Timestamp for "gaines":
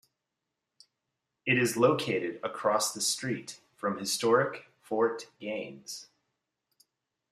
5.39-6.07